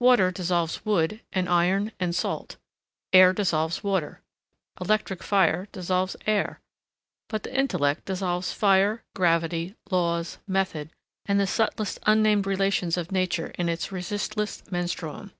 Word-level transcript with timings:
Water 0.00 0.30
dissolves 0.30 0.84
wood 0.84 1.22
and 1.32 1.48
iron 1.48 1.92
and 1.98 2.14
salt; 2.14 2.56
air 3.10 3.32
dissolves 3.32 3.82
water; 3.82 4.20
electric 4.78 5.22
fire 5.22 5.66
dissolves 5.72 6.14
air, 6.26 6.60
but 7.30 7.42
the 7.44 7.58
intellect 7.58 8.04
dissolves 8.04 8.52
fire, 8.52 9.02
gravity, 9.14 9.74
laws, 9.90 10.36
method, 10.46 10.90
and 11.24 11.40
the 11.40 11.46
subtlest 11.46 11.98
unnamed 12.04 12.46
relations 12.46 12.98
of 12.98 13.10
nature 13.10 13.50
in 13.54 13.70
its 13.70 13.90
resistless 13.90 14.62
menstruum. 14.70 15.32